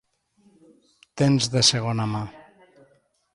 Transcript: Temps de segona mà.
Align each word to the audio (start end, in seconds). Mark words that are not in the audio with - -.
Temps 1.23 1.49
de 1.57 1.63
segona 1.69 2.09
mà. 2.15 2.23